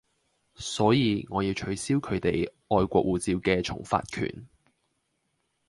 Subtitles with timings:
[0.55, 4.47] 所以我要取消佢哋外國護照嘅重發權